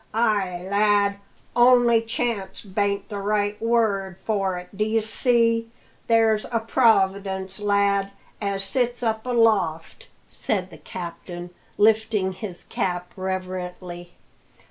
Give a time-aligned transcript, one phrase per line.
[0.15, 1.17] "Ay, lad,
[1.55, 5.69] only chance bain't the right word for it, d'ye see.
[6.07, 8.09] There's a Providence, lad,
[8.41, 14.13] as sits up aloft," said the captain, lifting his cap reverently.